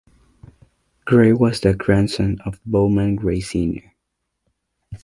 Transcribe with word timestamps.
Gray 1.05 1.31
was 1.31 1.59
the 1.59 1.75
grandson 1.75 2.39
of 2.43 2.59
Bowman 2.65 3.15
Gray 3.15 3.39
Sr. 3.39 3.93